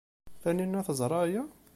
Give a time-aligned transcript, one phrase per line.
[0.41, 1.43] Taninna teẓra aya?